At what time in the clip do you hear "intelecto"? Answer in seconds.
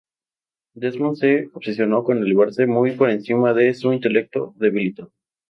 3.93-4.55